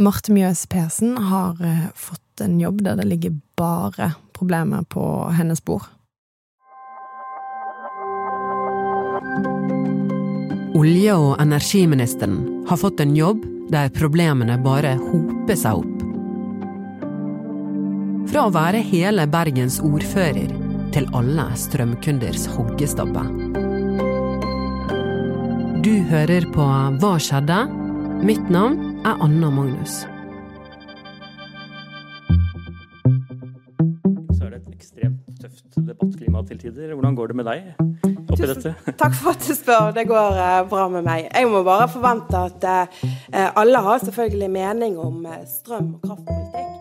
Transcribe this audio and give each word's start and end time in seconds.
Marte 0.00 0.32
Mjøs 0.32 0.62
Persen 0.72 1.18
har 1.28 1.58
eh, 1.60 1.88
fått 1.92 2.40
en 2.40 2.54
jobb 2.60 2.78
der 2.86 2.96
det 2.96 3.04
ligger 3.04 3.34
bare 3.60 4.14
problemer 4.32 4.86
på 4.88 5.02
hennes 5.36 5.60
bord. 5.60 5.84
Olje- 10.80 11.18
og 11.18 11.34
energiministeren 11.42 12.64
har 12.70 12.80
fått 12.80 13.02
en 13.04 13.12
jobb 13.16 13.44
der 13.68 13.92
problemene 13.92 14.56
bare 14.64 14.94
hoper 14.96 15.58
seg 15.58 15.82
opp. 15.82 16.06
Fra 18.30 18.46
å 18.46 18.54
være 18.56 18.80
hele 18.80 19.28
Bergens 19.28 19.82
ordfører 19.84 20.54
til 20.94 21.12
alle 21.12 21.50
strømkunders 21.60 22.48
hoggestabbe. 22.54 23.26
Du 25.84 25.92
hører 26.08 26.48
på 26.54 26.70
Hva 27.02 27.18
skjedde? 27.20 27.66
Mitt 28.24 28.48
navn 28.52 28.89
er 29.04 29.16
Anna 29.24 29.48
Magnus. 29.50 30.02
Så 34.36 34.44
er 34.44 34.50
det 34.52 34.58
et 34.60 34.74
ekstremt 34.74 35.40
tøft 35.40 35.78
debattklima 35.78 36.42
til 36.48 36.60
tider. 36.60 36.92
Hvordan 36.92 37.16
går 37.16 37.32
det 37.32 37.36
med 37.40 37.48
deg 37.48 37.70
oppi 38.28 38.50
dette? 38.50 38.74
Takk 39.00 39.16
for 39.16 39.32
at 39.32 39.46
du 39.46 39.54
spør. 39.56 39.90
Det 39.96 40.04
går 40.10 40.36
eh, 40.44 40.60
bra 40.68 40.84
med 40.92 41.06
meg. 41.08 41.30
Jeg 41.32 41.48
må 41.48 41.64
bare 41.66 41.88
forvente 41.92 42.44
at 42.50 42.68
eh, 42.68 43.48
alle 43.48 43.82
har 43.88 44.04
selvfølgelig 44.04 44.52
mening 44.52 45.00
om 45.00 45.24
eh, 45.26 45.42
strøm- 45.48 45.94
og 45.96 46.04
kraftpolitikk. 46.04 46.76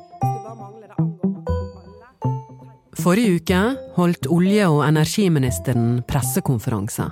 Forrige 2.99 3.38
uke 3.39 3.59
holdt 3.95 4.27
olje- 4.27 4.67
og 4.67 4.81
energiministeren 4.83 6.01
pressekonferanse. 6.03 7.05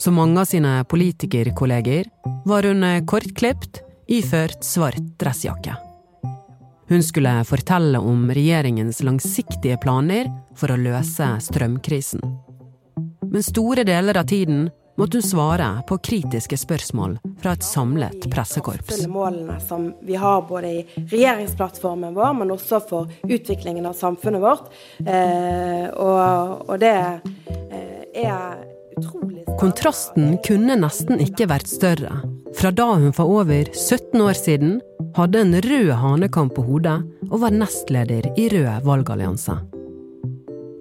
Som 0.00 0.18
mange 0.20 0.42
av 0.42 0.48
sine 0.48 0.82
politikerkolleger 0.88 2.10
var 2.48 2.68
hun 2.68 2.84
kortklipt, 3.08 3.80
iført 4.10 4.64
svart 4.64 5.14
dressjakke. 5.20 5.76
Hun 6.90 7.02
skulle 7.06 7.44
fortelle 7.46 7.98
om 7.98 8.26
regjeringens 8.34 9.02
langsiktige 9.06 9.78
planer 9.78 10.26
for 10.58 10.74
å 10.74 10.78
løse 10.80 11.28
strømkrisen. 11.46 12.24
Men 13.30 13.46
store 13.46 13.84
deler 13.86 14.18
av 14.18 14.26
tiden 14.26 14.64
måtte 14.98 15.20
hun 15.20 15.28
svare 15.28 15.68
på 15.86 16.00
kritiske 16.02 16.58
spørsmål 16.58 17.14
fra 17.38 17.54
et 17.54 17.62
samlet 17.64 18.26
pressekorps. 18.32 19.04
Målene 19.06 19.60
som 19.62 19.92
vi 20.02 20.18
har 20.18 20.42
både 20.48 20.72
i 20.80 20.82
regjeringsplattformen 20.98 22.18
vår, 22.18 22.34
men 22.42 22.50
også 22.56 22.82
for 22.90 23.14
utviklingen 23.22 23.86
av 23.86 23.94
samfunnet 23.94 24.42
vårt. 24.42 24.74
Eh, 25.06 25.86
og, 25.94 26.66
og 26.66 26.76
det 26.82 26.96
eh, 26.98 28.26
er 28.26 28.58
utrolig 28.98 29.46
Kontrasten 29.60 30.38
kunne 30.42 30.74
nesten 30.82 31.22
ikke 31.22 31.46
vært 31.50 31.70
større. 31.70 32.18
Fra 32.54 32.70
da 32.74 32.86
hun 32.94 33.12
for 33.14 33.30
over 33.30 33.68
17 33.72 34.20
år 34.20 34.34
siden 34.34 34.80
hadde 35.16 35.42
en 35.44 35.54
rød 35.62 35.92
hanekam 36.00 36.50
på 36.50 36.64
hodet 36.66 36.98
og 37.30 37.38
var 37.44 37.54
nestleder 37.54 38.26
i 38.34 38.48
Rød 38.50 38.82
valgallianse. 38.86 39.54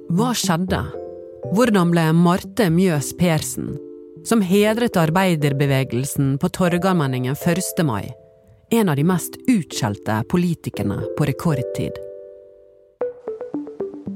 Hva 0.10 0.32
skjedde? 0.34 0.82
Hvordan 1.54 1.94
ble 1.94 2.08
Marte 2.18 2.68
Mjøs 2.74 3.14
Persen, 3.20 3.72
som 4.26 4.42
hedret 4.42 4.98
arbeiderbevegelsen 5.00 6.36
på 6.42 6.50
Torgallmenningen 6.58 7.38
1. 7.38 7.86
mai, 7.86 8.10
en 8.74 8.90
av 8.90 9.00
de 9.00 9.06
mest 9.08 9.38
utskjelte 9.48 10.24
politikerne 10.30 11.00
på 11.18 11.30
rekordtid? 11.30 12.09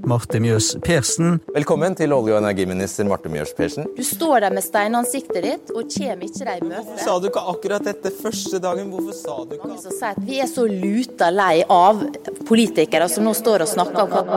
Marte 0.03 0.39
Mjøs 0.43 0.73
Persen. 0.83 1.37
Velkommen 1.55 1.93
til 1.95 2.11
olje- 2.11 2.33
og 2.35 2.41
energiminister 2.41 3.07
Marte 3.07 3.29
Mjøs 3.31 3.53
Persen. 3.55 3.85
Du 3.95 4.03
står 4.03 4.43
der 4.43 4.51
med 4.51 4.65
steinansiktet 4.65 5.45
ditt 5.45 5.71
og 5.71 5.87
kommer 5.93 6.25
ikke 6.27 6.47
deg 6.49 6.59
i 6.59 6.67
møte. 6.67 6.83
Hvorfor 6.89 7.05
Sa 7.05 7.19
du 7.19 7.27
ikke 7.29 7.43
akkurat 7.53 7.85
dette 7.87 8.11
første 8.11 8.59
dagen? 8.59 8.91
Hvorfor 8.91 9.15
sa 9.15 9.37
du 9.47 9.55
ikke 9.55 9.69
Mange 9.69 9.81
som 9.81 9.95
sier 9.95 10.11
at 10.11 10.27
vi 10.27 10.39
er 10.43 10.49
så 10.51 10.65
luta 10.67 11.29
lei 11.31 11.63
av 11.69 12.03
politikere 12.49 13.07
som 13.09 13.23
nå 13.23 13.33
står 13.33 13.63
og 13.63 13.71
snakker 13.71 14.17
om 14.19 14.33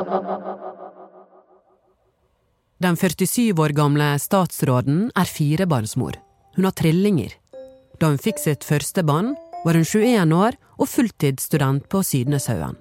Den 2.79 2.97
47 2.97 3.59
år 3.59 3.75
gamle 3.75 4.19
statsråden 4.23 5.11
er 5.17 5.25
firebarnsmor. 5.25 6.15
Hun 6.55 6.65
har 6.65 6.77
trillinger. 6.79 7.33
Da 7.99 8.13
hun 8.13 8.19
fikk 8.19 8.39
sitt 8.39 8.63
første 8.63 9.03
barn, 9.03 9.35
var 9.65 9.75
hun 9.75 9.85
21 9.85 10.31
år 10.37 10.61
og 10.79 10.87
fulltidsstudent 10.87 11.89
på 11.89 12.05
Sydneshaugen. 12.05 12.77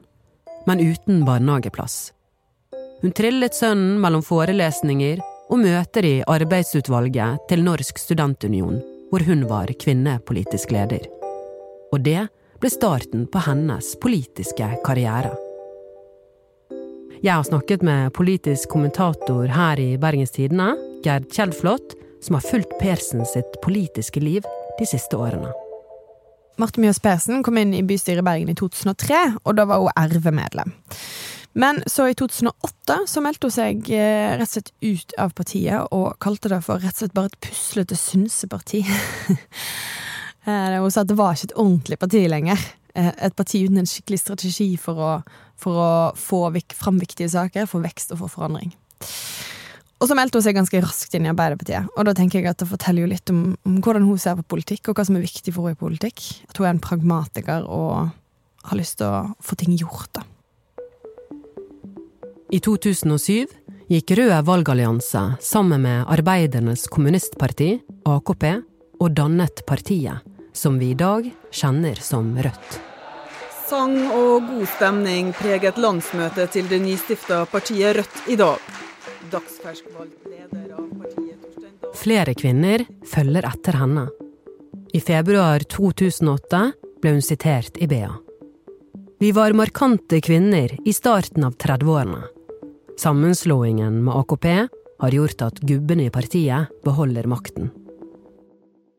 Men 0.68 0.80
uten 0.80 1.26
barnehageplass. 1.26 2.12
Hun 3.06 3.12
trillet 3.14 3.54
sønnen 3.54 4.00
mellom 4.02 4.24
forelesninger 4.26 5.20
og 5.54 5.60
møter 5.62 6.06
i 6.10 6.14
arbeidsutvalget 6.26 7.44
til 7.52 7.62
Norsk 7.62 8.00
studentunion, 8.02 8.80
hvor 9.12 9.22
hun 9.28 9.44
var 9.46 9.70
kvinnepolitisk 9.84 10.72
leder. 10.74 11.06
Og 11.94 12.02
det 12.02 12.24
ble 12.58 12.72
starten 12.74 13.28
på 13.30 13.44
hennes 13.46 13.92
politiske 14.02 14.72
karriere. 14.88 15.36
Jeg 17.22 17.30
har 17.30 17.46
snakket 17.46 17.86
med 17.86 18.10
politisk 18.18 18.74
kommentator 18.74 19.54
her 19.54 19.84
i 19.86 20.00
Bergens 20.02 20.34
Tidende, 20.34 20.72
Gerd 21.06 21.30
Kjeldflot, 21.30 21.94
som 22.26 22.40
har 22.40 22.48
fulgt 22.50 22.74
Persen 22.82 23.22
sitt 23.30 23.62
politiske 23.62 24.18
liv 24.18 24.50
de 24.80 24.90
siste 24.90 25.14
årene. 25.14 25.54
Marte 26.58 26.82
Mjøs 26.82 27.04
Persen 27.06 27.46
kom 27.46 27.62
inn 27.62 27.78
i 27.78 27.86
bystyret 27.86 28.26
i 28.26 28.30
Bergen 28.32 28.50
i 28.50 28.58
2003, 28.58 29.44
og 29.46 29.60
da 29.62 29.70
var 29.70 29.86
hun 29.86 29.94
RV-medlem. 29.94 30.74
Men 31.56 31.80
så 31.88 32.10
i 32.12 32.16
2008 32.20 32.98
så 33.08 33.22
meldte 33.24 33.48
hun 33.48 33.54
seg 33.56 33.88
eh, 33.96 34.34
rett 34.36 34.50
og 34.50 34.52
slett 34.58 34.74
ut 34.84 35.14
av 35.24 35.32
partiet, 35.38 35.86
og 35.96 36.18
kalte 36.24 36.52
det 36.52 36.60
for 36.66 36.84
rett 36.84 36.98
og 36.98 37.06
slett 37.06 37.16
bare 37.16 37.32
et 37.32 37.42
puslete 37.48 38.00
synseparti. 38.00 38.84
Eh, 40.46 40.76
hun 40.78 40.92
sa 40.94 41.02
at 41.02 41.10
det 41.10 41.16
var 41.18 41.34
ikke 41.34 41.48
et 41.48 41.56
ordentlig 41.58 41.96
parti 41.98 42.20
lenger. 42.30 42.60
Eh, 42.94 43.08
Et 43.26 43.34
parti 43.34 43.64
uten 43.66 43.80
en 43.82 43.88
skikkelig 43.90 44.20
strategi 44.22 44.68
for 44.78 45.00
å, 45.02 45.08
for 45.58 45.80
å 45.82 45.88
få 46.14 46.44
fram 46.78 47.00
viktige 47.02 47.32
saker, 47.34 47.66
for 47.66 47.82
vekst 47.82 48.14
og 48.14 48.20
for 48.20 48.30
forandring. 48.30 48.70
Og 49.98 50.06
så 50.06 50.14
meldte 50.14 50.38
hun 50.38 50.46
seg 50.46 50.54
ganske 50.54 50.84
raskt 50.84 51.18
inn 51.18 51.26
i 51.26 51.32
Arbeiderpartiet. 51.32 51.90
Og 51.96 52.06
da 52.06 52.14
tenker 52.14 52.44
jeg 52.44 52.52
at 52.52 52.62
det 52.62 52.70
forteller 52.70 53.08
jo 53.08 53.10
litt 53.16 53.34
om, 53.34 53.42
om 53.66 53.82
hvordan 53.82 54.06
hun 54.06 54.22
ser 54.22 54.38
på 54.38 54.46
politikk, 54.54 54.92
og 54.92 55.00
hva 55.00 55.08
som 55.10 55.18
er 55.18 55.26
viktig 55.26 55.56
for 55.56 55.66
henne 55.66 55.80
i 55.80 55.82
politikk. 55.82 56.22
At 56.46 56.62
hun 56.62 56.68
er 56.68 56.76
en 56.76 56.86
pragmatiker 56.86 57.66
og 57.66 58.14
har 58.70 58.78
lyst 58.78 59.00
til 59.02 59.10
å 59.10 59.26
få 59.42 59.58
ting 59.58 59.74
gjort, 59.82 60.12
da. 60.20 60.30
I 62.54 62.60
2007 62.60 63.48
gikk 63.90 64.12
Røde 64.20 64.38
valgallianse 64.46 65.22
sammen 65.42 65.82
med 65.82 66.06
Arbeidernes 66.14 66.86
kommunistparti, 66.94 67.80
AKP, 68.06 68.44
og 69.02 69.16
dannet 69.18 69.64
partiet, 69.66 70.22
som 70.54 70.78
vi 70.80 70.92
i 70.94 70.98
dag 70.98 71.26
kjenner 71.50 71.98
som 72.02 72.36
Rødt. 72.38 72.78
Sang 73.66 73.96
og 74.14 74.46
god 74.46 74.68
stemning 74.76 75.32
preget 75.34 75.80
landsmøtet 75.82 76.54
til 76.54 76.70
det 76.70 76.84
nystifta 76.86 77.42
partiet 77.50 77.98
Rødt 77.98 78.30
i 78.30 78.38
dag. 78.38 78.62
Dagsfersk 79.34 79.90
valgt 79.98 80.30
leder 80.30 80.70
av 80.78 80.86
partiet 81.02 81.42
Torstein 81.42 81.74
Dahl 81.82 81.98
Flere 81.98 82.38
kvinner 82.38 82.86
følger 83.10 83.50
etter 83.50 83.80
henne. 83.82 84.06
I 84.94 85.02
februar 85.02 85.66
2008 85.66 86.62
ble 87.02 87.18
hun 87.18 87.26
sitert 87.26 87.82
i 87.82 87.90
BA. 87.90 88.14
Vi 89.20 89.34
var 89.34 89.58
markante 89.58 90.22
kvinner 90.22 90.78
i 90.86 90.94
starten 90.94 91.48
av 91.48 91.58
30-årene. 91.58 92.35
Sammenslåingen 92.98 94.04
med 94.04 94.16
AKP 94.16 94.68
har 95.00 95.12
gjort 95.12 95.42
at 95.44 95.60
gubbene 95.68 96.08
i 96.08 96.14
partiet 96.14 96.72
beholder 96.86 97.28
makten. 97.28 97.72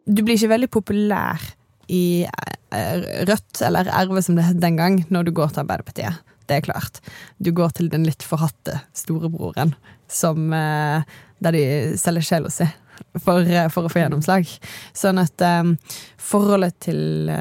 Du 0.06 0.22
blir 0.22 0.36
ikke 0.36 0.52
veldig 0.52 0.68
populær 0.70 1.42
i 1.90 2.26
eh, 2.26 3.04
Rødt, 3.26 3.62
eller 3.64 3.88
RV 4.06 4.20
som 4.22 4.36
det 4.36 4.46
het 4.46 4.60
den 4.62 4.76
gang, 4.78 5.00
når 5.08 5.26
du 5.26 5.32
går 5.34 5.54
til 5.54 5.64
Arbeiderpartiet. 5.64 6.20
Det 6.46 6.58
er 6.58 6.66
klart. 6.66 7.00
Du 7.42 7.50
går 7.56 7.72
til 7.74 7.88
den 7.90 8.04
litt 8.06 8.22
forhatte 8.22 8.78
storebroren, 8.94 9.74
som 10.06 10.52
eh, 10.54 11.02
Der 11.42 11.52
de 11.52 11.64
selger 12.00 12.24
sjela 12.24 12.50
si 12.52 12.64
for, 13.20 13.42
eh, 13.42 13.66
for 13.72 13.88
å 13.88 13.92
få 13.92 14.04
gjennomslag. 14.04 14.46
Sånn 14.96 15.20
at 15.20 15.42
forholdet 16.16 16.78
til 16.86 17.32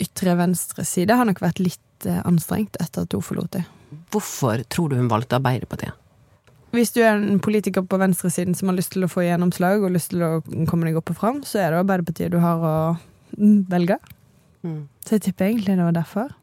ytre 0.00 0.36
venstre 0.38 0.84
side 0.86 1.16
har 1.16 1.26
nok 1.28 1.42
vært 1.42 1.60
litt 1.64 1.82
eh, 2.04 2.20
anstrengt 2.28 2.76
etter 2.82 3.06
at 3.06 3.16
hun 3.16 3.24
forlot 3.24 3.54
det. 3.56 3.64
Hvorfor 4.12 4.60
tror 4.68 4.90
du 4.90 4.98
hun 4.98 5.08
valgte 5.08 5.38
Arbeiderpartiet? 5.38 5.96
Hvis 6.76 6.92
du 6.92 7.00
er 7.00 7.14
en 7.14 7.40
politiker 7.40 7.86
på 7.86 7.96
venstresiden 7.96 8.52
som 8.58 8.68
har 8.68 8.76
lyst 8.76 8.92
til 8.92 9.06
å 9.06 9.08
få 9.08 9.24
gjennomslag 9.24 9.80
og 9.86 9.94
lyst 9.94 10.12
til 10.12 10.24
å 10.26 10.32
komme 10.68 10.88
deg 10.88 10.98
opp 10.98 11.14
og 11.14 11.16
fram, 11.16 11.40
så 11.46 11.62
er 11.62 11.72
det 11.72 11.80
Arbeiderpartiet 11.84 12.34
du 12.34 12.40
har 12.42 12.60
å 12.60 12.76
mm, 13.38 13.64
velge. 13.70 13.96
Så 15.06 15.16
jeg 15.16 15.28
tipper 15.28 15.48
egentlig 15.48 15.78
det 15.78 15.86
var 15.86 15.96
derfor. 15.96 16.34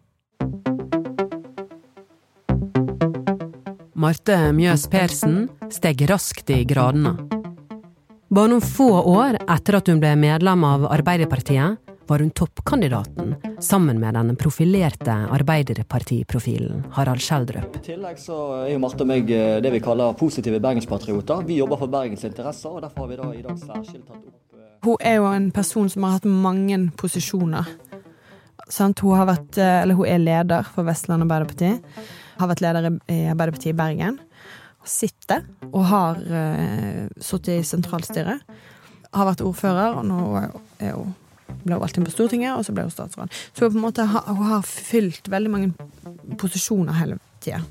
Marte 3.94 4.38
Mjøs 4.56 4.88
Persen 4.92 5.48
steg 5.72 6.04
raskt 6.10 6.50
i 6.52 6.64
gradene. 6.68 7.16
Bare 8.34 8.50
noen 8.50 8.66
få 8.66 8.90
år 9.14 9.38
etter 9.44 9.78
at 9.78 9.92
hun 9.92 10.02
ble 10.02 10.16
medlem 10.18 10.64
av 10.66 10.88
Arbeiderpartiet, 10.90 11.78
var 12.10 12.20
hun 12.20 12.34
toppkandidaten 12.36 13.38
sammen 13.64 14.00
med 14.00 14.14
den 14.14 14.36
profilerte 14.36 15.14
Arbeiderpartiprofilen 15.32 16.84
Harald 16.92 17.22
Skjeldrup. 17.22 17.78
I 17.80 17.84
tillegg 17.86 18.20
så 18.20 18.38
er 18.60 18.74
jo 18.74 18.82
Marte 18.84 19.06
og 19.06 19.10
meg 19.10 19.32
eh, 19.32 19.60
det 19.64 19.72
vi 19.74 19.82
kaller 19.84 20.16
positive 20.20 20.60
bergenspatrioter. 20.64 21.46
Vi 21.48 21.60
jobber 21.62 21.80
for 21.80 21.92
Bergens 21.92 22.26
interesser, 22.28 22.74
og 22.74 22.84
derfor 22.84 23.06
har 23.06 23.14
vi 23.14 23.20
da 23.22 23.30
i 23.32 23.46
dag 23.46 23.62
særskilt 23.62 24.04
tatt 24.08 24.20
opp 24.20 24.60
eh, 24.60 24.68
Hun 24.84 25.00
er 25.00 25.18
jo 25.20 25.30
en 25.32 25.50
person 25.56 25.90
som 25.92 26.08
har 26.08 26.18
hatt 26.18 26.28
mange 26.28 26.80
posisjoner. 27.00 27.72
Sant? 28.68 29.00
Hun, 29.04 29.16
har 29.20 29.32
vært, 29.32 29.58
eh, 29.58 29.80
eller 29.86 30.00
hun 30.00 30.12
er 30.12 30.22
leder 30.22 30.68
for 30.76 30.88
Vestland 30.88 31.26
Arbeiderparti. 31.26 31.74
Har 32.42 32.52
vært 32.52 32.66
leder 32.66 32.92
i 32.92 33.24
Arbeiderpartiet 33.32 33.74
i 33.74 33.80
Bergen. 33.80 34.20
Sitter 34.84 35.46
og 35.70 35.86
har 35.88 36.18
uh, 36.20 37.06
sittet 37.24 37.54
i 37.54 37.64
sentralstyret. 37.64 38.42
Har 39.14 39.28
vært 39.30 39.44
ordfører, 39.46 39.96
og 39.96 40.10
nå 40.10 40.18
er 40.36 40.98
hun, 40.98 41.14
ble 41.64 41.76
hun 41.76 41.84
valgt 41.84 42.00
inn 42.00 42.08
på 42.08 42.14
Stortinget, 42.14 42.56
og 42.58 42.66
så 42.66 42.76
ble 42.76 42.86
hun 42.88 42.94
statsråd. 42.94 43.34
Så 43.54 43.70
hun, 43.70 43.82
måte, 43.84 44.06
hun 44.08 44.46
har 44.50 44.66
fylt 44.68 45.30
veldig 45.32 45.52
mange 45.54 46.38
posisjoner 46.42 46.98
hele 47.00 47.20
tida. 47.44 47.62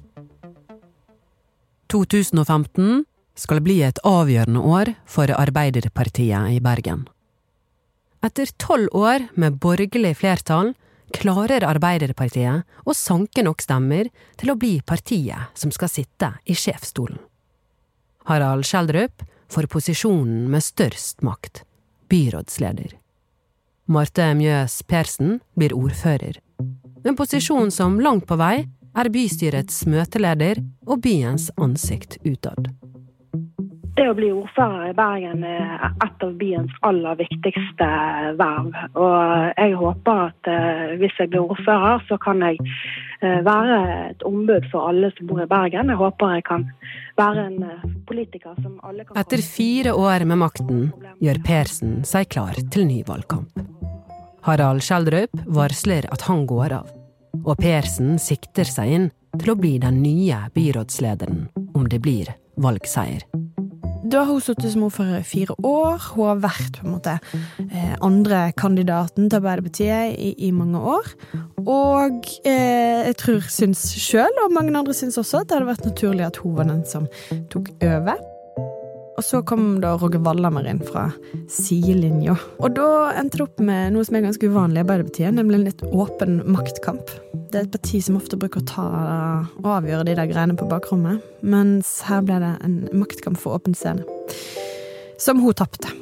2015 1.92 3.04
skal 3.36 3.60
bli 3.64 3.80
et 3.84 3.98
avgjørende 4.06 4.60
år 4.60 4.92
for 5.08 5.32
Arbeiderpartiet 5.32 6.54
i 6.54 6.60
Bergen. 6.64 7.04
Etter 8.22 8.52
tolv 8.60 8.92
år 8.94 9.26
med 9.34 9.58
borgerlig 9.60 10.14
flertall 10.20 10.72
klarer 11.12 11.66
Arbeiderpartiet 11.66 12.64
å 12.88 12.94
sanke 12.96 13.44
nok 13.44 13.64
stemmer 13.64 14.08
til 14.40 14.52
å 14.52 14.56
bli 14.58 14.76
partiet 14.86 15.52
som 15.58 15.72
skal 15.74 15.90
sitte 15.92 16.32
i 16.44 16.56
sjefsstolen. 16.56 17.20
Harald 18.30 18.64
Schjelderup 18.68 19.24
får 19.52 19.68
posisjonen 19.68 20.46
med 20.52 20.64
størst 20.64 21.24
makt, 21.26 21.64
byrådsleder. 22.08 23.01
Marte 23.92 24.24
Mjøs 24.38 24.80
Persen 24.88 25.36
blir 25.58 25.74
ordfører, 25.76 26.38
en 27.04 27.16
posisjon 27.18 27.72
som 27.74 27.98
langt 28.00 28.28
på 28.28 28.38
vei 28.40 28.62
er 28.96 29.08
bystyrets 29.12 29.82
møteleder 29.90 30.60
og 30.86 31.02
byens 31.04 31.50
ansikt 31.60 32.20
utad. 32.24 32.70
Det 33.92 34.06
å 34.08 34.14
bli 34.16 34.30
ordfører 34.32 34.86
i 34.88 34.94
Bergen 34.96 35.42
er 35.44 35.82
et 35.90 36.22
av 36.24 36.30
byens 36.40 36.76
aller 36.88 37.18
viktigste 37.18 37.88
verv. 38.38 38.70
Og 38.96 39.50
jeg 39.58 39.74
håper 39.82 40.22
at 40.30 40.48
eh, 40.48 40.94
hvis 41.02 41.18
jeg 41.20 41.32
blir 41.34 41.44
ordfører, 41.44 42.00
så 42.08 42.16
kan 42.22 42.40
jeg 42.46 42.62
eh, 43.20 43.42
være 43.44 43.82
et 44.06 44.24
ombud 44.28 44.70
for 44.72 44.88
alle 44.88 45.12
som 45.18 45.28
bor 45.28 45.42
i 45.44 45.48
Bergen. 45.50 45.92
Jeg 45.92 46.00
håper 46.00 46.38
jeg 46.38 46.46
kan 46.48 46.64
være 47.20 47.46
en 47.50 47.68
eh, 47.68 47.84
politiker 48.08 48.56
som 48.62 48.80
alle 48.80 49.04
kan 49.04 49.20
Etter 49.20 49.44
fire 49.44 49.92
år 49.92 50.24
med 50.24 50.40
makten 50.46 50.88
gjør 51.20 51.44
Persen 51.44 52.00
seg 52.08 52.32
klar 52.32 52.56
til 52.72 52.88
ny 52.88 53.02
valgkamp. 53.04 53.71
Harald 54.42 54.82
Skjeldrup 54.82 55.36
varsler 55.54 56.08
at 56.10 56.24
han 56.26 56.46
går 56.50 56.74
av, 56.80 56.88
og 57.44 57.58
Persen 57.62 58.16
sikter 58.18 58.66
seg 58.66 58.94
inn 58.96 59.10
til 59.38 59.52
å 59.52 59.58
bli 59.58 59.76
den 59.82 60.02
nye 60.02 60.48
byrådslederen 60.56 61.46
om 61.78 61.86
det 61.88 62.02
blir 62.02 62.32
valgseier. 62.60 63.22
Da 64.02 64.24
har 64.26 64.34
hun 64.34 64.42
sittet 64.42 64.72
som 64.72 64.82
ordfører 64.88 65.22
i 65.22 65.24
fire 65.24 65.54
år. 65.62 66.02
Hun 66.16 66.26
har 66.26 66.40
vært 66.42 66.80
på 66.80 66.88
en 66.88 66.96
måte 66.96 67.14
eh, 67.70 67.94
andre 68.02 68.42
kandidaten 68.58 69.30
til 69.30 69.38
Arbeiderpartiet 69.38 70.18
i, 70.18 70.32
i 70.48 70.50
mange 70.52 70.82
år. 70.82 71.06
Og 71.62 72.26
eh, 72.42 73.06
jeg 73.06 73.16
tror 73.22 73.46
syns 73.46 73.86
sjøl, 73.94 74.42
og 74.42 74.58
mange 74.58 74.74
andre 74.74 74.96
syns 74.96 75.20
også, 75.22 75.44
at 75.44 75.48
det 75.48 75.60
hadde 75.60 75.70
vært 75.70 75.86
naturlig 75.86 76.26
at 76.26 76.42
hun 76.42 76.58
var 76.58 76.68
den 76.68 76.82
som 76.88 77.06
tok 77.54 77.70
over. 77.78 78.18
Og 79.22 79.26
så 79.26 79.38
kom 79.46 79.76
da 79.78 79.92
Roger 80.02 80.18
Wallhammer 80.18 80.66
inn 80.66 80.80
fra 80.82 81.04
sidelinja. 81.46 82.32
Og 82.58 82.72
da 82.74 83.12
endte 83.20 83.38
det 83.38 83.44
opp 83.44 83.60
med 83.62 83.92
noe 83.94 84.02
som 84.02 84.16
er 84.18 84.24
ganske 84.24 84.48
uvanlig 84.50 84.80
i 84.80 84.82
Arbeiderpartiet, 84.82 85.36
nemlig 85.36 85.60
en 85.60 85.66
litt 85.68 85.84
åpen 85.94 86.40
maktkamp. 86.50 87.12
Det 87.52 87.60
er 87.60 87.68
et 87.68 87.76
parti 87.76 88.00
som 88.02 88.18
ofte 88.18 88.34
bruker 88.40 88.64
å 88.64 88.66
ta 88.66 88.86
og 89.60 89.68
avgjøre 89.76 90.08
de 90.08 90.16
der 90.18 90.26
greiene 90.26 90.58
på 90.58 90.66
bakrommet, 90.66 91.22
mens 91.46 91.92
her 92.08 92.26
ble 92.26 92.40
det 92.42 92.50
en 92.66 92.76
maktkamp 92.98 93.38
for 93.38 93.60
åpen 93.60 93.78
scene. 93.78 94.02
Som 95.22 95.38
hun 95.44 95.54
tapte. 95.54 95.94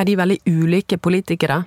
Er 0.00 0.08
de 0.08 0.16
veldig 0.24 0.40
ulike 0.48 0.96
politikere? 1.04 1.66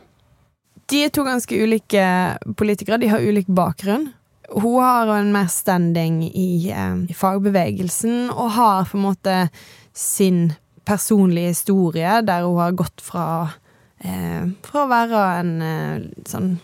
De 0.89 1.06
er 1.06 1.13
to 1.13 1.30
ganske 1.30 1.62
ulike 1.62 2.10
politikere. 2.57 3.04
De 3.06 3.13
har 3.13 3.22
ulik 3.22 3.54
bakgrunn. 3.54 4.16
Hun 4.55 4.83
har 4.83 5.07
en 5.07 5.31
mer 5.31 5.47
standing 5.51 6.23
i, 6.23 6.71
eh, 6.71 6.95
i, 7.09 7.13
fagbevegelsen, 7.13 8.29
og 8.31 8.51
har 8.55 8.85
på 8.87 8.97
en 8.97 9.03
måte 9.03 9.49
sin 9.93 10.53
personlige 10.85 11.51
historie, 11.51 12.21
der 12.21 12.45
hun 12.45 12.61
har 12.61 12.71
gått 12.71 13.01
fra 13.03 13.49
eh, 13.99 14.47
Fra 14.63 14.85
å 14.85 14.91
være 14.91 15.25
en 15.41 15.51
eh, 15.61 16.07
sånn 16.29 16.55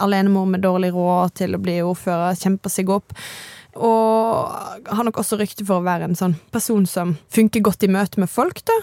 alenemor 0.00 0.46
med 0.48 0.62
dårlig 0.64 0.94
råd 0.94 1.34
til 1.36 1.52
å 1.52 1.60
bli 1.60 1.76
ordfører, 1.84 2.38
kjempe 2.40 2.72
seg 2.72 2.88
opp. 2.88 3.12
Og 3.76 4.88
har 4.88 5.04
nok 5.04 5.18
også 5.20 5.36
rykte 5.36 5.66
for 5.68 5.82
å 5.82 5.84
være 5.84 6.08
en 6.08 6.16
sånn 6.16 6.38
person 6.54 6.86
som 6.88 7.18
funker 7.28 7.60
godt 7.60 7.84
i 7.84 7.92
møte 7.92 8.22
med 8.22 8.32
folk, 8.32 8.62
da. 8.64 8.78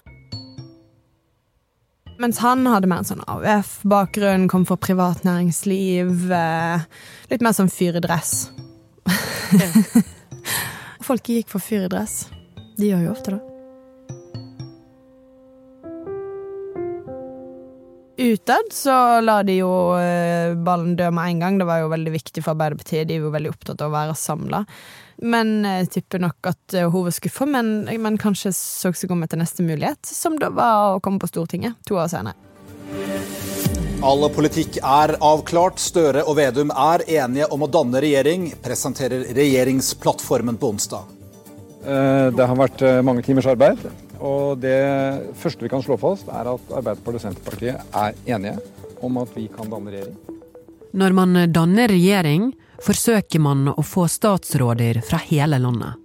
Mens 2.21 2.38
han 2.38 2.68
hadde 2.69 2.85
mer 2.85 3.01
en 3.01 3.07
sånn 3.07 3.23
AUF-bakgrunn, 3.25 4.45
kom 4.51 4.65
fra 4.69 4.77
privat 4.77 5.23
næringsliv. 5.25 6.27
Eh, 6.29 6.83
litt 7.31 7.41
mer 7.41 7.56
sånn 7.57 7.71
fyr 7.73 7.97
i 7.97 8.03
dress. 8.03 8.51
Folk 11.07 11.31
gikk 11.33 11.50
for 11.50 11.63
fyr 11.63 11.88
i 11.88 11.89
dress. 11.89 12.27
De 12.77 12.91
gjør 12.91 13.07
jo 13.07 13.15
ofte 13.15 13.33
det. 13.33 13.50
Utad 18.21 18.69
så 18.71 18.94
la 19.21 19.39
de 19.44 19.56
jo 19.57 19.69
eh, 19.97 20.53
ballen 20.53 20.94
dø 20.95 21.07
med 21.09 21.31
en 21.31 21.39
gang. 21.41 21.56
Det 21.57 21.65
var 21.65 21.79
jo 21.81 21.88
veldig 21.89 22.12
viktig 22.13 22.44
for 22.44 22.53
Arbeiderpartiet. 22.53 23.07
De 23.09 23.15
er 23.15 23.23
jo 23.23 23.31
veldig 23.33 23.50
opptatt 23.50 23.81
av 23.81 23.89
å 23.89 23.95
være 23.95 24.18
samla. 24.19 24.59
Men 25.25 25.63
jeg 25.65 25.89
tipper 25.95 26.21
nok 26.21 26.51
at 26.51 26.75
eh, 26.77 26.85
hun 26.85 27.07
var 27.07 27.15
skuffa, 27.15 27.47
men, 27.50 27.71
men, 27.89 28.19
kanskje 28.21 28.51
så 28.53 28.91
seg 28.94 29.13
om 29.15 29.25
etter 29.25 29.41
neste 29.41 29.65
mulighet, 29.65 30.06
som 30.06 30.38
da 30.38 30.51
var 30.53 31.00
å 31.00 31.01
komme 31.01 31.21
på 31.21 31.31
Stortinget 31.31 31.81
to 31.89 31.97
år 31.97 32.12
senere. 32.13 32.38
All 34.06 34.27
politikk 34.33 34.77
er 34.77 35.15
avklart. 35.18 35.81
Støre 35.81 36.21
og 36.21 36.38
Vedum 36.38 36.69
er 36.73 37.06
enige 37.09 37.50
om 37.50 37.65
å 37.65 37.71
danne 37.73 38.06
regjering, 38.06 38.51
presenterer 38.62 39.25
regjeringsplattformen 39.33 40.62
på 40.62 40.75
onsdag. 40.75 41.09
Eh, 41.81 42.29
det 42.38 42.53
har 42.53 42.65
vært 42.68 42.85
mange 43.01 43.25
timers 43.25 43.50
arbeid. 43.50 43.81
Og 44.21 44.59
det 44.62 45.33
første 45.41 45.65
vi 45.65 45.71
kan 45.71 45.81
slå 45.81 45.97
fast, 46.01 46.29
er 46.29 46.51
at 46.53 46.73
Arbeiderpartiet 46.77 47.18
og 47.18 47.23
Senterpartiet 47.25 47.97
er 47.97 48.18
enige 48.35 48.57
om 49.01 49.18
at 49.21 49.33
vi 49.35 49.47
kan 49.50 49.69
danne 49.71 49.94
regjering. 49.94 50.18
Når 50.91 51.15
man 51.15 51.39
danner 51.53 51.89
regjering, 51.89 52.51
forsøker 52.83 53.41
man 53.41 53.69
å 53.71 53.81
få 53.85 54.07
statsråder 54.12 55.01
fra 55.06 55.21
hele 55.25 55.59
landet. 55.62 55.97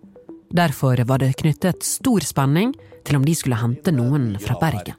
Derfor 0.57 1.01
var 1.09 1.21
det 1.21 1.35
knyttet 1.41 1.85
stor 1.85 2.25
spenning 2.25 2.73
til 3.05 3.19
om 3.19 3.25
de 3.27 3.35
skulle 3.37 3.59
hente 3.61 3.93
noen 3.93 4.37
fra 4.41 4.57
Bergen. 4.61 4.97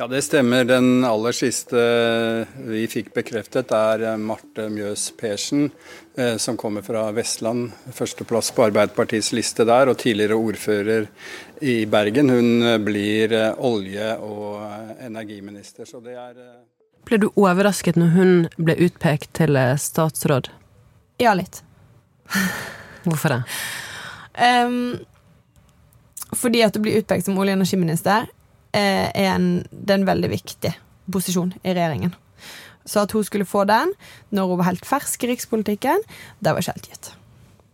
Ja, 0.00 0.06
det 0.06 0.22
stemmer. 0.22 0.64
Den 0.64 1.04
aller 1.04 1.34
siste 1.36 1.80
vi 2.56 2.86
fikk 2.88 3.10
bekreftet, 3.12 3.68
er 3.68 4.16
Marte 4.16 4.70
Mjøs 4.72 5.10
Persen, 5.20 5.66
eh, 6.16 6.38
som 6.40 6.56
kommer 6.56 6.80
fra 6.80 7.02
Vestland. 7.12 7.74
Førsteplass 7.92 8.48
på 8.56 8.64
Arbeiderpartiets 8.64 9.28
liste 9.36 9.66
der, 9.68 9.92
og 9.92 9.98
tidligere 10.00 10.38
ordfører 10.40 11.04
i 11.60 11.84
Bergen. 11.84 12.32
Hun 12.32 12.64
blir 12.86 13.36
eh, 13.42 13.60
olje- 13.60 14.16
og 14.24 15.04
energiminister, 15.04 15.84
så 15.84 16.00
det 16.00 16.16
er 16.16 16.32
eh, 16.46 16.56
Ble 17.04 17.20
du 17.20 17.28
overrasket 17.34 18.00
når 18.00 18.16
hun 18.16 18.34
ble 18.56 18.80
utpekt 18.88 19.34
til 19.36 19.60
statsråd? 19.84 20.48
Ja, 21.20 21.36
litt. 21.36 21.60
Hvorfor 23.04 23.36
det? 23.36 23.42
Um, 24.40 24.96
fordi 26.32 26.64
at 26.64 26.72
du 26.72 26.86
blir 26.88 27.02
utpekt 27.04 27.28
som 27.28 27.36
olje- 27.36 27.52
og 27.52 27.60
energiminister 27.60 28.30
Eh, 28.30 28.39
er 28.76 29.32
en, 29.34 29.52
det 29.70 29.94
er 29.94 30.00
en 30.00 30.08
veldig 30.08 30.30
viktig 30.32 30.74
posisjon 31.10 31.54
i 31.62 31.72
regjeringen. 31.74 32.14
Så 32.84 33.04
at 33.04 33.12
hun 33.14 33.24
skulle 33.26 33.48
få 33.48 33.64
den 33.68 33.92
når 34.34 34.50
hun 34.50 34.60
var 34.60 34.70
helt 34.72 34.86
fersk 34.88 35.24
i 35.24 35.32
rikspolitikken, 35.32 36.04
det 36.40 36.52
var 36.52 36.62
ikke 36.62 36.76
helt 36.76 36.92
gitt. 36.92 37.10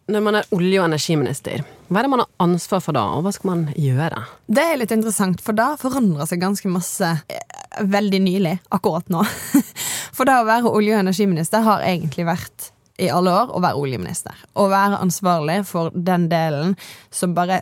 Når 0.06 0.22
man 0.22 0.38
er 0.38 0.52
olje- 0.54 0.78
og 0.78 0.86
energiminister, 0.86 1.64
hva 1.88 1.98
er 1.98 2.06
det 2.06 2.10
man 2.12 2.22
har 2.22 2.44
ansvar 2.44 2.82
for 2.82 2.94
da, 2.94 3.02
og 3.16 3.24
hva 3.26 3.32
skal 3.34 3.50
man 3.50 3.64
gjøre? 3.74 4.20
Det 4.46 4.62
er 4.62 4.78
litt 4.78 4.94
interessant, 4.94 5.42
for 5.42 5.56
da 5.58 5.72
forandrer 5.80 6.28
seg 6.30 6.44
ganske 6.44 6.70
masse 6.70 7.08
eh, 7.26 7.56
veldig 7.82 8.20
nylig, 8.22 8.54
akkurat 8.74 9.10
nå. 9.10 9.24
For 10.16 10.24
det 10.24 10.32
å 10.32 10.46
være 10.48 10.70
olje- 10.70 10.94
og 10.94 11.02
energiminister 11.02 11.60
har 11.60 11.82
egentlig 11.84 12.24
vært 12.24 12.70
i 12.96 13.10
alle 13.12 13.34
år 13.36 13.50
å 13.52 13.60
være 13.60 13.76
oljeminister. 13.82 14.38
Å 14.56 14.68
være 14.72 15.00
ansvarlig 15.04 15.58
for 15.68 15.92
den 15.92 16.30
delen 16.32 16.72
som 17.12 17.34
bare 17.36 17.58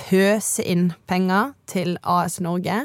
pøse 0.00 0.64
inn 0.66 0.92
penger 1.10 1.54
til 1.70 1.96
AS 2.02 2.38
Norge. 2.44 2.84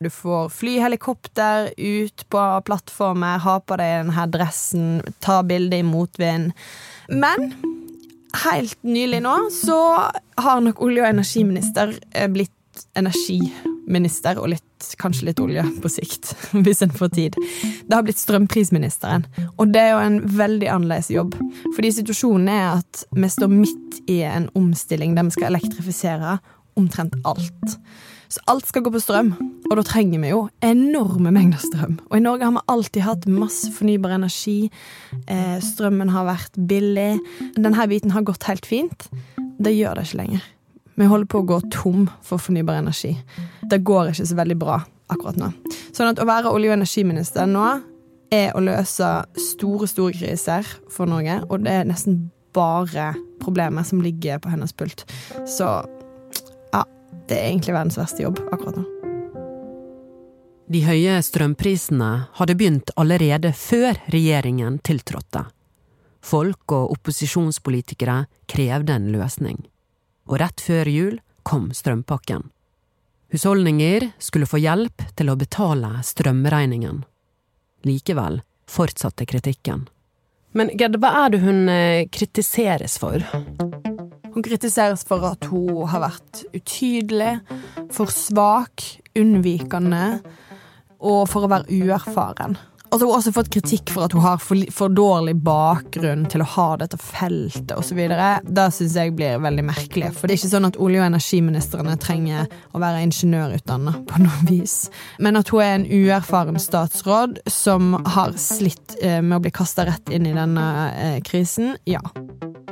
Du 0.00 0.08
får 0.12 0.48
fly 0.56 0.78
helikopter 0.80 1.72
ut 1.76 2.22
på 2.32 2.44
plattformer, 2.64 3.42
ha 3.44 3.58
på 3.60 3.76
deg 3.76 3.98
denne 3.98 4.26
dressen, 4.32 5.02
ta 5.20 5.42
bilde 5.44 5.82
i 5.82 5.84
motvind. 5.84 6.54
Men 7.12 7.52
helt 8.46 8.78
nylig 8.86 9.20
nå 9.26 9.34
så 9.52 9.80
har 10.40 10.64
nok 10.64 10.80
olje- 10.86 11.04
og 11.04 11.10
energiminister 11.10 11.92
eh, 12.14 12.30
blitt 12.32 12.54
energiminister, 12.98 14.38
og 14.40 14.52
litt, 14.52 14.66
kanskje 15.00 15.30
litt 15.30 15.40
olje 15.42 15.64
på 15.82 15.90
sikt, 15.92 16.32
hvis 16.64 16.82
en 16.86 16.94
får 16.94 17.12
tid. 17.16 17.40
Det 17.86 17.96
har 17.96 18.06
blitt 18.06 18.20
strømprisministeren, 18.20 19.26
og 19.56 19.74
det 19.74 19.82
er 19.86 19.92
jo 19.94 20.04
en 20.04 20.20
veldig 20.38 20.70
annerledes 20.70 21.10
jobb. 21.14 21.36
Fordi 21.76 21.92
situasjonen 22.00 22.52
er 22.52 22.66
at 22.78 23.04
vi 23.16 23.32
står 23.32 23.52
midt 23.52 24.00
i 24.10 24.22
en 24.26 24.48
omstilling 24.58 25.16
der 25.16 25.28
vi 25.28 25.36
skal 25.36 25.52
elektrifisere 25.52 26.38
omtrent 26.78 27.16
alt. 27.28 27.76
Så 28.30 28.42
alt 28.46 28.68
skal 28.68 28.84
gå 28.86 28.92
på 28.94 29.00
strøm, 29.02 29.32
og 29.66 29.72
da 29.74 29.82
trenger 29.86 30.20
vi 30.22 30.30
jo 30.30 30.44
enorme 30.62 31.32
mengder 31.34 31.58
strøm. 31.58 31.96
Og 32.12 32.14
i 32.14 32.22
Norge 32.22 32.46
har 32.46 32.54
vi 32.54 32.62
alltid 32.70 33.02
hatt 33.02 33.26
masse 33.26 33.72
fornybar 33.74 34.14
energi. 34.20 34.70
Eh, 35.26 35.58
strømmen 35.66 36.12
har 36.14 36.28
vært 36.28 36.60
billig. 36.70 37.16
Denne 37.58 37.88
biten 37.90 38.14
har 38.14 38.26
gått 38.28 38.46
helt 38.46 38.70
fint. 38.70 39.08
Det 39.58 39.74
gjør 39.74 39.98
det 39.98 40.06
ikke 40.06 40.22
lenger. 40.22 40.46
Vi 41.00 41.06
holder 41.08 41.28
på 41.32 41.40
å 41.40 41.46
gå 41.48 41.56
tom 41.72 42.02
for 42.20 42.36
fornybar 42.36 42.76
energi. 42.82 43.14
Det 43.70 43.78
går 43.88 44.10
ikke 44.10 44.26
så 44.28 44.36
veldig 44.36 44.56
bra 44.60 44.74
akkurat 45.08 45.38
nå. 45.40 45.46
Sånn 45.96 46.10
at 46.10 46.20
å 46.20 46.26
være 46.28 46.52
olje- 46.52 46.68
og 46.68 46.76
energiminister 46.76 47.48
nå 47.48 47.64
er 48.28 48.52
å 48.52 48.60
løse 48.60 49.08
store, 49.40 49.88
store 49.88 50.12
kriser 50.18 50.68
for 50.92 51.08
Norge, 51.08 51.38
og 51.48 51.64
det 51.64 51.72
er 51.72 51.88
nesten 51.88 52.26
bare 52.52 53.14
problemer 53.40 53.88
som 53.88 54.04
ligger 54.04 54.42
på 54.44 54.52
hennes 54.52 54.76
pult. 54.76 55.06
Så 55.48 55.70
ja, 56.74 56.84
det 57.32 57.38
er 57.38 57.48
egentlig 57.48 57.78
verdens 57.78 57.96
verste 57.96 58.26
jobb 58.26 58.44
akkurat 58.52 58.82
nå. 58.82 58.84
De 60.70 60.84
høye 60.84 61.16
strømprisene 61.24 62.12
hadde 62.36 62.60
begynt 62.60 62.92
allerede 63.00 63.56
før 63.56 63.96
regjeringen 64.12 64.76
tiltrådte. 64.84 65.48
Folk 66.20 66.76
og 66.76 66.92
opposisjonspolitikere 66.98 68.26
krevde 68.52 69.00
en 69.00 69.10
løsning. 69.16 69.64
Og 70.28 70.40
rett 70.42 70.60
før 70.60 70.90
jul 70.90 71.20
kom 71.46 71.70
strømpakken. 71.74 72.50
Husholdninger 73.30 74.10
skulle 74.18 74.48
få 74.50 74.58
hjelp 74.58 75.04
til 75.16 75.30
å 75.30 75.38
betale 75.38 76.00
strømregningen. 76.04 77.04
Likevel 77.86 78.40
fortsatte 78.70 79.26
kritikken. 79.26 79.86
Men 80.52 80.72
Gerd, 80.78 80.98
hva 80.98 81.12
er 81.24 81.34
det 81.34 81.42
hun 81.44 81.68
eh, 81.70 82.08
kritiseres 82.10 82.98
for? 82.98 83.22
Hun 84.34 84.46
kritiseres 84.46 85.04
for 85.06 85.24
at 85.26 85.46
hun 85.50 85.86
har 85.90 86.02
vært 86.02 86.42
utydelig, 86.54 87.36
for 87.94 88.10
svak, 88.10 88.82
unnvikende 89.18 90.20
og 91.00 91.24
for 91.30 91.46
å 91.46 91.50
være 91.50 91.80
uerfaren. 91.80 92.58
Og 92.90 92.98
hun 92.98 93.06
har 93.06 93.20
også 93.20 93.32
fått 93.34 93.50
kritikk 93.54 93.92
for 93.94 94.06
at 94.06 94.14
hun 94.16 94.24
har 94.24 94.40
for, 94.42 94.58
for 94.74 94.90
dårlig 94.90 95.36
bakgrunn 95.46 96.24
til 96.30 96.42
å 96.42 96.48
ha 96.56 96.66
dette 96.80 96.98
feltet 96.98 97.76
osv. 97.78 98.00
Det 98.42 98.64
syns 98.74 98.96
jeg 98.98 99.14
blir 99.18 99.38
veldig 99.42 99.64
merkelig. 99.68 100.10
For 100.16 100.26
det 100.26 100.34
er 100.34 100.40
ikke 100.40 100.52
sånn 100.56 100.66
at 100.66 100.78
olje- 100.82 100.98
og 100.98 101.06
energiministrene 101.06 101.94
trenger 102.02 102.50
å 102.74 102.82
være 102.82 103.04
ingeniørutdanna 103.06 103.94
på 104.10 104.22
noe 104.24 104.48
vis. 104.48 104.74
Men 105.22 105.38
at 105.38 105.52
hun 105.54 105.62
er 105.62 105.76
en 105.76 105.86
uerfaren 105.86 106.58
statsråd 106.58 107.38
som 107.50 107.94
har 108.16 108.34
slitt 108.42 108.96
eh, 108.98 109.20
med 109.22 109.38
å 109.38 109.44
bli 109.44 109.54
kasta 109.54 109.86
rett 109.86 110.10
inn 110.10 110.26
i 110.26 110.34
denne 110.34 110.66
eh, 110.90 111.18
krisen, 111.26 111.76
ja. 111.86 112.02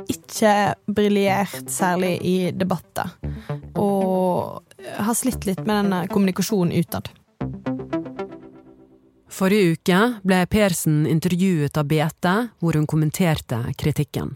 Ikke 0.09 0.73
briljert 0.89 1.71
særlig 1.71 2.17
i 2.25 2.37
debatter. 2.51 3.15
Og 3.79 4.59
har 4.99 5.15
slitt 5.15 5.47
litt 5.47 5.63
med 5.63 5.75
denne 5.75 6.03
kommunikasjonen 6.11 6.75
utad. 6.75 7.07
Forrige 9.39 9.77
uke 9.77 9.97
ble 10.27 10.41
Persen 10.51 11.05
intervjuet 11.07 11.77
av 11.79 11.85
BT, 11.87 12.25
hvor 12.59 12.75
hun 12.75 12.87
kommenterte 12.89 13.61
kritikken. 13.79 14.33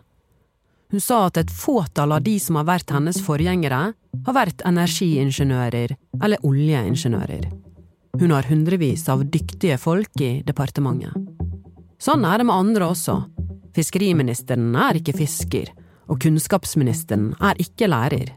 Hun 0.94 1.02
sa 1.04 1.26
at 1.28 1.40
et 1.42 1.52
fåtall 1.52 2.14
av 2.16 2.22
de 2.24 2.38
som 2.40 2.56
har 2.56 2.70
vært 2.70 2.94
hennes 2.94 3.20
forgjengere, 3.26 3.82
har 4.24 4.36
vært 4.38 4.64
energiingeniører 4.64 5.96
eller 6.24 6.46
oljeingeniører. 6.48 7.50
Hun 8.22 8.32
har 8.32 8.48
hundrevis 8.48 9.04
av 9.12 9.26
dyktige 9.34 9.76
folk 9.82 10.24
i 10.24 10.38
departementet. 10.48 11.18
Sånn 12.00 12.24
er 12.30 12.40
det 12.40 12.48
med 12.48 12.56
andre 12.56 12.88
også. 12.94 13.18
Fiskeriministeren 13.76 14.72
er 14.86 15.02
ikke 15.02 15.18
fisker, 15.18 15.74
og 16.08 16.22
kunnskapsministeren 16.24 17.34
er 17.44 17.60
ikke 17.60 17.92
lærer. 17.92 18.32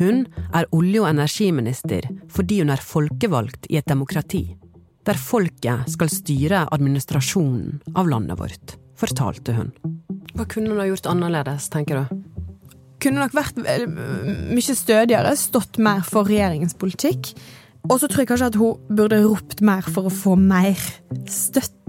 Hun 0.00 0.24
er 0.54 0.70
olje- 0.72 1.04
og 1.04 1.10
energiminister 1.12 2.08
fordi 2.32 2.62
hun 2.62 2.72
er 2.72 2.88
folkevalgt 2.88 3.68
i 3.68 3.80
et 3.82 3.90
demokrati 3.90 4.46
der 5.08 5.18
folket 5.20 5.88
skal 5.90 6.10
styre 6.12 6.66
administrasjonen 6.74 7.80
av 7.98 8.10
landet 8.10 8.40
vårt, 8.40 8.76
fortalte 9.00 9.54
hun. 9.56 9.72
Hva 10.36 10.46
kunne 10.50 10.72
hun 10.72 10.82
ha 10.82 10.88
gjort 10.88 11.08
annerledes, 11.10 11.70
tenker 11.72 12.02
du? 12.02 12.20
Kunne 13.00 13.22
nok 13.22 13.34
vært 13.34 13.56
mye 13.56 14.76
stødigere, 14.76 15.32
stått 15.40 15.80
mer 15.80 16.04
for 16.04 16.28
regjeringens 16.28 16.76
politikk. 16.76 17.32
Og 17.88 17.96
så 17.96 18.10
tror 18.10 18.22
jeg 18.22 18.28
kanskje 18.28 18.50
at 18.52 18.58
hun 18.60 18.80
burde 18.92 19.22
ropt 19.24 19.62
mer 19.64 19.86
for 19.88 20.10
å 20.10 20.12
få 20.12 20.36
mer 20.36 20.76
støtte 21.24 21.79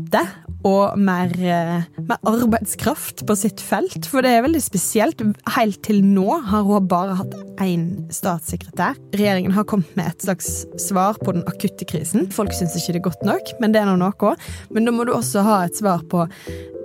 og 0.68 0.98
mer, 0.98 1.32
eh, 1.39 1.84
mer, 2.06 2.20
arbeidskraft 2.27 3.25
på 3.25 3.36
sitt 3.36 3.62
felt. 3.62 4.06
For 4.06 4.22
det 4.22 4.32
er 4.32 4.46
veldig 4.46 4.62
spesielt. 4.62 5.22
Helt 5.56 5.82
til 5.84 6.03
nå 6.06 6.41
har 6.46 6.63
hun 6.63 6.88
bare 6.88 7.15
hatt 7.18 7.34
én 7.58 8.12
statssekretær. 8.13 8.98
Regjeringen 9.13 9.51
har 9.51 9.63
kommet 9.63 9.96
med 9.96 10.08
et 10.08 10.22
slags 10.22 10.65
svar 10.77 11.18
på 11.18 11.34
den 11.34 11.44
akutte 11.44 11.86
krisen. 11.86 12.32
Folk 12.32 12.53
syns 12.53 12.75
ikke 12.75 12.94
det 12.94 13.01
er 13.01 13.10
godt 13.10 13.25
nok, 13.25 13.53
men 13.60 13.72
det 13.72 13.82
er 13.82 13.86
nå 13.86 13.98
noe. 13.98 14.36
Men 14.70 14.86
da 14.86 14.91
må 14.91 15.06
du 15.06 15.13
også 15.13 15.44
ha 15.44 15.63
et 15.65 15.75
svar 15.75 16.03
på 16.03 16.27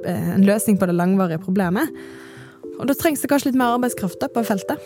eh, 0.06 0.34
en 0.34 0.46
løsning 0.46 0.78
på 0.78 0.86
det 0.86 0.96
langvarige 0.96 1.42
problemet. 1.44 1.88
Og 2.80 2.86
da 2.86 2.94
trengs 2.94 3.20
det 3.20 3.28
kanskje 3.28 3.52
litt 3.52 3.60
mer 3.60 3.76
arbeidskraft 3.76 4.24
på 4.32 4.44
feltet. 4.44 4.80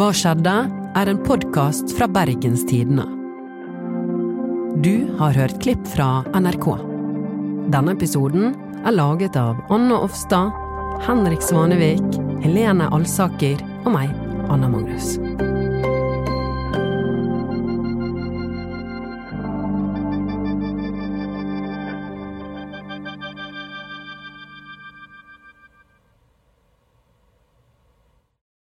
Hva 0.00 0.14
skjedde? 0.16 0.52
er 0.96 1.08
en 1.12 1.18
podkast 1.20 1.90
fra 1.92 2.06
Bergens 2.08 2.62
Tidende. 2.64 3.04
Du 4.80 5.10
har 5.18 5.36
hørt 5.36 5.58
klipp 5.60 5.82
fra 5.92 6.22
NRK. 6.32 6.70
Denne 7.74 7.92
episoden 7.92 8.54
er 8.80 8.96
laget 8.96 9.36
av 9.36 9.60
Anne 9.68 10.00
Offstad, 10.00 10.56
Henrik 11.04 11.44
Svanevik, 11.44 12.16
Helene 12.40 12.88
Alsaker 12.96 13.60
og 13.84 13.92
meg, 13.98 14.16
Anna 14.48 14.72
Magnus. 14.72 15.18